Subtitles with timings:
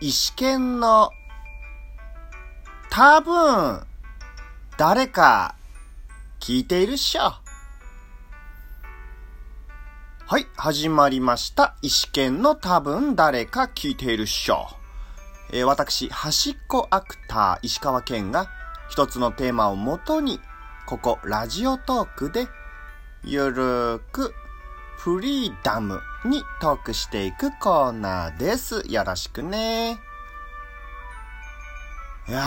[0.00, 1.10] 石剣の
[2.88, 3.84] 多分
[4.76, 5.56] 誰か
[6.38, 7.32] 聞いているっしょ。
[10.24, 11.74] はい、始まりました。
[11.82, 14.68] 石剣の多分誰か聞いているっしょ。
[15.52, 18.48] えー私、端っこアクター石川県が
[18.88, 20.38] 一つのテーマをもとに、
[20.86, 22.46] ここラジオトークで
[23.24, 24.32] ゆるーく
[24.98, 28.82] フリーダムにトークしていくコーナーです。
[28.88, 29.96] よろしくね。
[32.28, 32.42] いや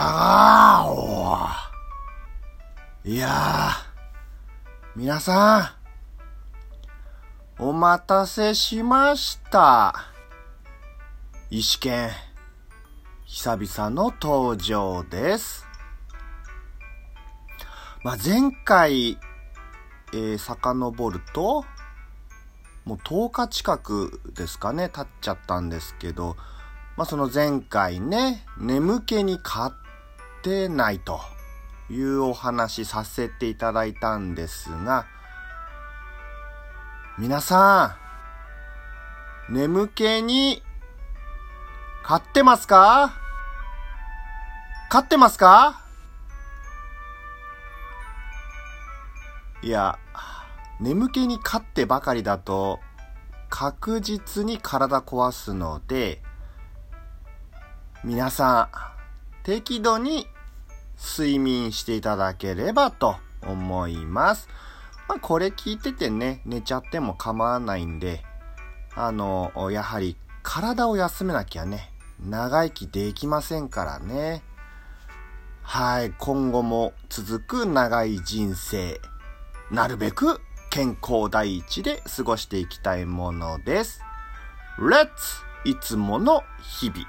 [0.82, 3.70] ー、おーいやー、
[4.94, 5.76] 皆さ
[7.58, 9.94] ん、お待たせしました。
[11.48, 12.10] 石剣、
[13.24, 15.66] 久々の登場です。
[18.04, 19.18] まあ、前回、
[20.12, 21.64] えー、遡ると、
[22.84, 26.36] もう10日近くですかね、経っちゃったんですけど、
[26.96, 29.76] まあその前回ね、眠気に勝っ
[30.42, 31.20] てないと
[31.90, 35.06] いうお話させていただいたんですが、
[37.18, 37.96] 皆さ
[39.50, 40.62] ん、眠気に
[42.02, 43.14] 勝ってますか？
[44.90, 45.80] 勝ってますか？
[49.62, 49.98] いや、
[50.80, 52.80] 眠気に勝ってばかりだと
[53.48, 56.22] 確実に体壊すので、
[58.04, 60.26] 皆さん、適度に
[60.98, 64.48] 睡眠していただければと思います。
[65.08, 68.24] まあ、これ聞いててね、寝ちゃっても構わないんで、
[68.94, 74.42] あの、やはり体を休めなきゃね、長生きできませんからね。
[75.62, 79.00] はい、今後も続く長い人生、
[79.70, 80.40] なるべく
[80.72, 84.00] 健康第一で過ごしていきたいものです。
[84.78, 85.10] レッツ
[85.68, 87.04] いつもの日々。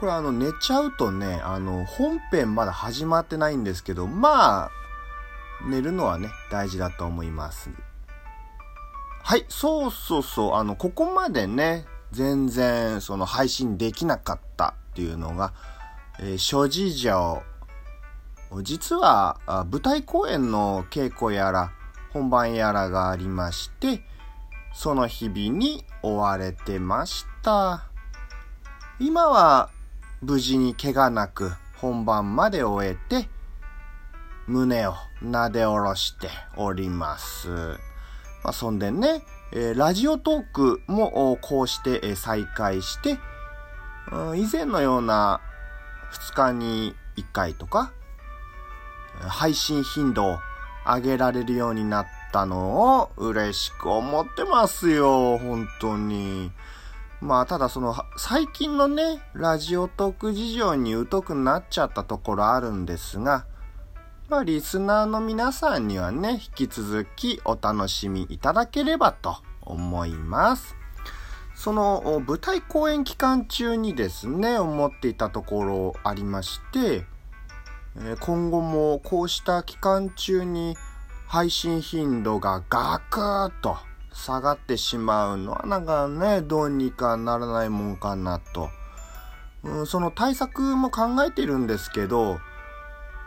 [0.00, 4.70] これあの寝ちゃうとね、あの本編まだ始まってないんですけど、まあ、
[5.68, 7.68] 寝るのはね、大事だと思います。
[9.22, 15.52] はい、そうそうそう、あの、ここまでね、全然その配信できなかったっていうのが、
[16.20, 17.42] えー諸事情、
[18.62, 19.38] 実は
[19.70, 21.72] 舞台公演の稽古やら
[22.12, 24.02] 本番やらがありまして
[24.72, 27.94] その日々に追われてました。
[29.00, 29.70] 今は
[30.22, 33.28] 無事に怪我なく本番まで終えて
[34.46, 39.22] 胸を撫で下ろしております、まあ、そんでね、
[39.52, 43.18] えラジオトークもこうして再開して
[44.12, 45.40] うん以前のような
[46.12, 47.92] 2日に1回とか
[49.20, 50.38] 配信頻度を
[50.86, 56.52] 上げられるようになったのを嬉しく思ってますよ、本当に。
[57.20, 63.46] まあ、ただその、最近のね、ラジオトーク事情に疎くなっちゃったところあるんですが、
[64.28, 70.76] まあ、リスナーの皆さんにはね、引き続きお楽しみいただければと思います。
[71.54, 77.06] その舞台公演期間中にですね、思っていたところありまして、
[78.20, 80.76] 今後もこうした期間中に
[81.28, 83.76] 配信頻度がガクッと
[84.12, 88.68] 下がってしまうのはなんかね、どうにかならないもんかなと。
[89.62, 92.38] うん、その対策も考えてるんですけど、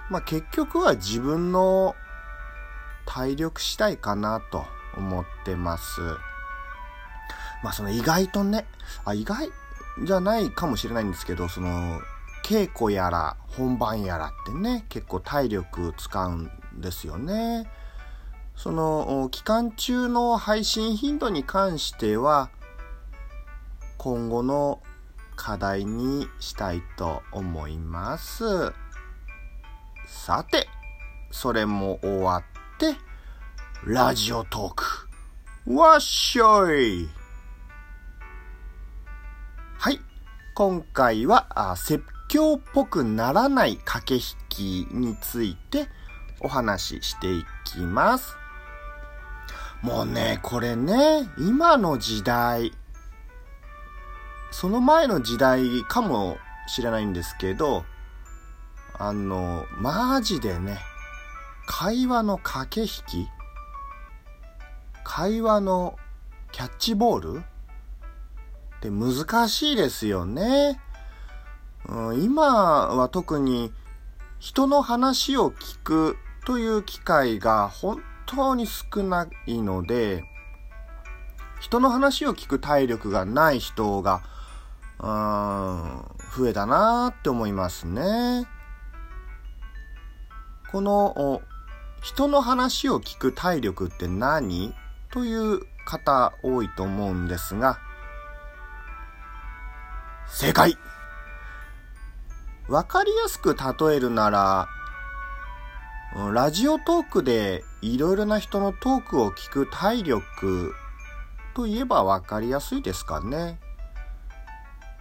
[0.09, 1.95] まあ結局は自分の
[3.05, 6.01] 体力次第かなと思ってます。
[7.63, 8.67] まあその意外とね、
[9.05, 9.49] あ、意外
[10.03, 12.01] じゃないかもしれないんですけど、その、
[12.47, 17.69] 稽古やら本番やらってね、結構体力使うんですよね。
[18.55, 22.49] その、期間中の配信頻度に関しては、
[23.97, 24.81] 今後の
[25.35, 28.71] 課題にしたいと思います。
[30.07, 30.69] さて、
[31.31, 32.43] それも終わっ
[32.77, 32.95] て、
[33.83, 34.73] ラジオトー
[35.65, 37.09] ク、わっしょい
[39.77, 39.99] はい。
[40.55, 45.87] 今回は、あ説教っぽくならない駆け引きについて
[46.39, 48.35] お話ししていきます。
[49.81, 52.73] もうね、これね、今の時代、
[54.51, 56.37] その前の時代かも
[56.67, 57.85] しれないんですけど、
[58.97, 60.79] あの、マジでね、
[61.67, 63.29] 会話の駆け引き
[65.03, 65.97] 会話の
[66.51, 67.43] キャッチボールっ
[68.81, 70.81] て難しいですよね。
[71.89, 73.71] 今は特に
[74.39, 80.23] 人の話を聞くという機会が本当に少ないので、
[81.59, 84.21] 人の話を聞く体力がない人が、
[84.99, 86.05] うーん、
[86.37, 88.45] 増えたなーって思いますね。
[90.71, 91.41] この、
[92.01, 94.75] 人の話を聞く体力って何？
[95.09, 97.79] という方多いと思うんですが、
[100.27, 100.77] 正解
[102.69, 104.67] わかりやすく例えるなら、
[106.33, 110.73] ラジオトークでいろいろな人のトークを聞く体力
[111.53, 113.59] といえばわかりやすいですかね。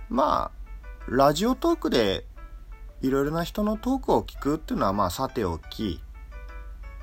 [0.08, 2.24] まあ、ラジオトークで
[3.02, 6.00] いろいろな人のトークを聞くっていうのはまあさておき、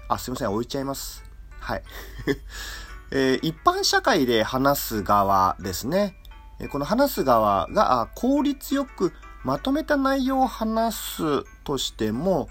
[0.07, 1.23] あ、すいません、置いちゃいます。
[1.59, 1.83] はい。
[3.11, 6.15] えー、一般社会で話す側ですね。
[6.71, 9.11] この話す側が効率よく
[9.43, 12.49] まとめた内容を話すとしても、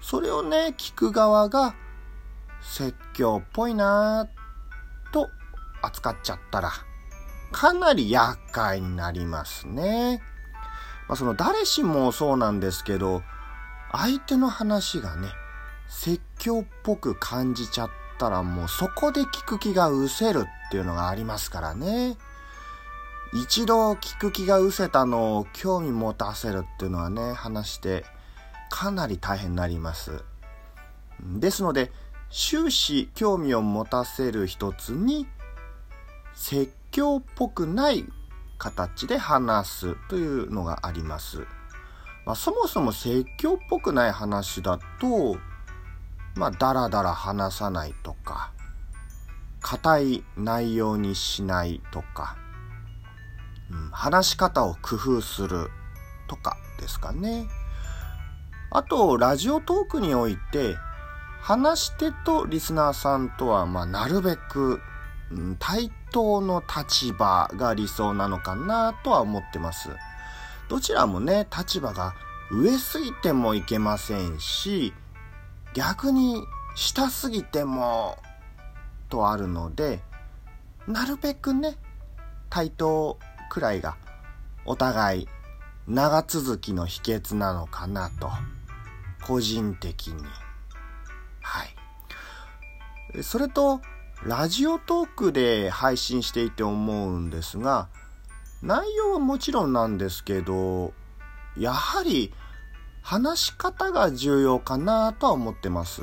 [0.00, 1.74] それをね、聞く側が
[2.60, 5.28] 説教っぽいなぁと
[5.82, 6.72] 扱っちゃったら、
[7.52, 10.22] かなり厄介になりますね。
[11.08, 13.22] まあ、その誰しもそうなんですけど、
[13.92, 15.28] 相手の話がね、
[15.88, 22.16] 説教っぽく感じちゃったらもうそこで聞く気が失せるっていうのがありますからね。
[23.34, 28.06] 一度聞く気が失せたのを興味持たせるっていうのはね、話して
[28.70, 30.24] かなり大変になります。
[31.20, 31.92] ですので、
[32.30, 35.26] 終始興味を持たせる一つに、
[36.34, 38.06] 説教っぽくない
[38.56, 41.46] 形で話すというのがあります。
[42.24, 45.36] まあ、そもそも説教っぽくない話だと、
[46.34, 48.52] まあ、だらだら話さないとか、
[49.60, 52.36] 硬い内容にしないとか、
[53.92, 55.70] 話し方を工夫する
[56.28, 57.46] とかですかね。
[58.70, 60.76] あと、ラジオトークにおいて、
[61.40, 64.80] 話し手とリスナーさんとは、まあ、なるべく、
[65.58, 69.90] 対等の立場が理想なのかなとは思ってます。
[70.68, 72.14] どちらもね、立場が
[72.50, 74.92] 上すぎてもいけませんし、
[75.74, 76.42] 逆に
[76.74, 78.18] 下すぎても、
[79.08, 80.00] とあるので、
[80.86, 81.76] なるべくね、
[82.50, 83.18] 対等
[83.48, 83.96] くらいが
[84.64, 85.28] お互い
[85.86, 88.30] 長続きの秘訣なのかなと、
[89.26, 90.22] 個人的に。
[91.40, 91.64] は
[93.14, 93.22] い。
[93.22, 93.80] それと、
[94.24, 97.88] ラジオトークで配信していて思うんですが、
[98.62, 100.92] 内容はもちろんなんですけど、
[101.56, 102.34] やはり
[103.00, 106.02] 話し方が重要かなとは思ってます。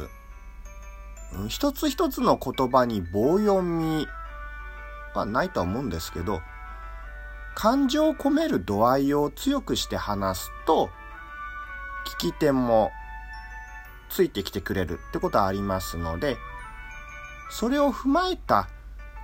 [1.50, 4.08] 一つ一つの言葉に棒読み
[5.14, 6.42] はないとは思うんですけど、
[7.56, 10.90] 感情を込める度合いを強くして話すと、
[12.20, 12.92] 聞き手も
[14.10, 16.38] ついてきてくれるってことはありますので、
[17.50, 18.68] それを踏まえた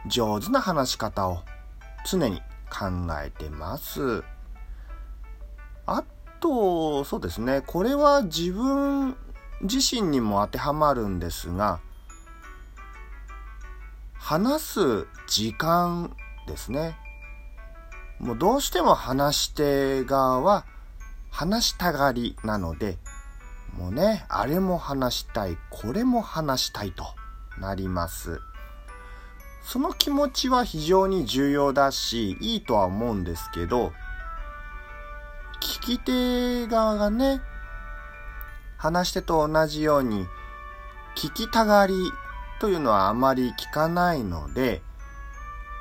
[0.08, 1.44] 上手な話し方を
[2.10, 2.88] 常に考
[3.22, 4.24] えてます。
[5.86, 6.04] あ
[6.40, 9.16] と、そうですね、これは自分
[9.62, 11.80] 自身にも当てはまるんですが、
[14.18, 16.16] 話す時間
[16.48, 16.98] ですね。
[18.22, 20.64] もうどうしても話し手側は
[21.32, 23.00] 話したがりなので、
[23.76, 27.04] もうね、あれも話したい、これも話したいと
[27.60, 28.40] なります。
[29.64, 33.92] その気持ちは非常に重要だし、いいとは思うんですけど、
[35.60, 37.42] 聞き手側がね、
[38.78, 40.28] 話し手と同じように、
[41.16, 41.96] 聞きたがり
[42.60, 44.84] というのはあまり聞かないので、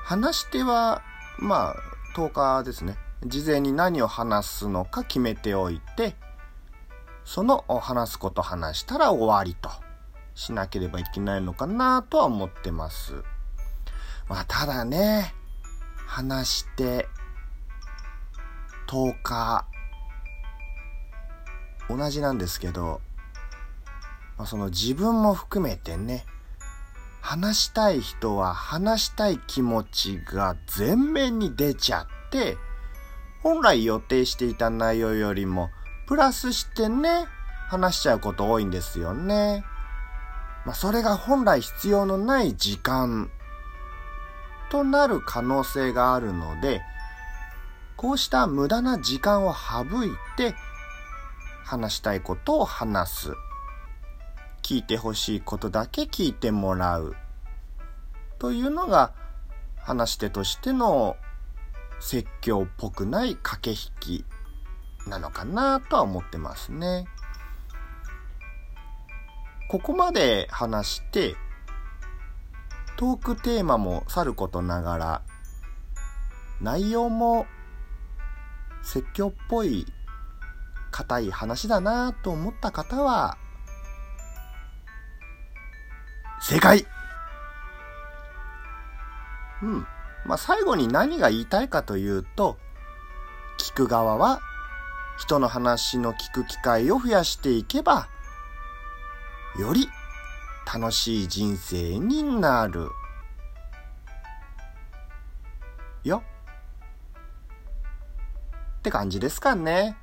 [0.05, 1.03] 話し手は、
[1.39, 2.97] まあ、10日ですね。
[3.27, 6.17] 事前に何を話すのか決めておいて、
[7.25, 9.71] その話すこと話したら終わりと
[10.35, 13.23] しなければいけないのかなとは思ってます。
[14.29, 15.35] まあただね、
[16.07, 17.09] 話して
[18.89, 19.67] 10日
[21.89, 23.01] 同じなんですけど、
[24.37, 26.25] まあ、その自分も含めてね、
[27.21, 32.57] 話したい人は話したい気持ちが前面に出ちゃって、
[33.43, 35.71] 本来予定していた内容よりも
[36.07, 37.27] プラスしてね、
[37.69, 39.65] 話しちゃうこと多いんですよね。
[40.65, 43.31] まあ、それが本来必要のない時間
[44.71, 46.83] となる可能性があるので、
[47.97, 50.55] こうした無駄な時間を省いて、
[51.65, 53.33] 話したいことを話す。
[54.63, 57.17] 聞いてほしいことだけ聞いてもらう。
[58.39, 59.13] というのが、
[59.77, 61.17] 話し手としての
[62.01, 64.25] 説教っぽくない駆け引き
[65.09, 67.07] なのかなとは思ってますね。
[69.69, 71.37] ここまで話して、
[72.97, 75.23] トークテーマもさることながら、
[76.61, 77.47] 内容も
[78.83, 79.87] 説教っぽい
[80.91, 83.39] 硬い話だなと思った方は、
[86.41, 86.87] 正解
[89.63, 89.87] うん。
[90.25, 92.59] まあ、最後に何が言いたいかというと、
[93.59, 94.41] 聞く側は
[95.19, 98.09] 人の話の聞く機会を増やしていけば、
[99.59, 99.89] より
[100.73, 102.89] 楽しい人生になる。
[106.05, 106.23] よ。
[108.79, 109.97] って感じですかね。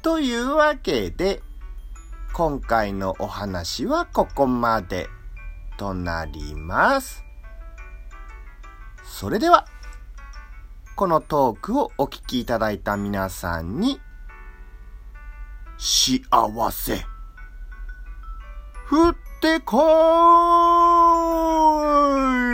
[0.00, 1.42] というわけで、
[2.32, 5.08] 今回のお話はここまで
[5.76, 7.24] となります。
[9.02, 9.66] それでは、
[10.96, 14.00] このトークをお聞きいただいた皆さんに、
[15.76, 16.20] 幸
[16.70, 17.04] せ、
[18.88, 22.49] 降ってこーい